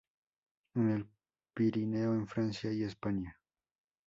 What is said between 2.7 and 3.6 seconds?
y España.